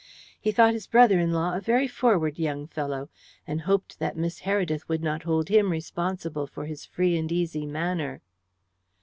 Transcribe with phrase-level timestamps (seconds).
[0.39, 3.07] He thought his brother in law a very forward young fellow,
[3.45, 7.67] and hoped that Miss Heredith would not hold him responsible for his free and easy
[7.67, 8.23] manner.